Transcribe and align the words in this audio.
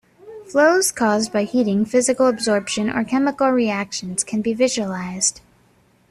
Flows 0.47 0.91
caused 0.91 1.31
by 1.31 1.43
heating, 1.43 1.85
physical 1.85 2.25
absorption 2.25 2.89
or 2.89 3.03
chemical 3.03 3.49
reactions 3.49 4.23
can 4.23 4.41
be 4.41 4.51
visualised. 4.51 5.41